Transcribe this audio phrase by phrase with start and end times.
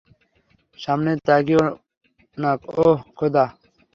[0.79, 3.45] সামনে তাকিওনা ওহ, খোদা।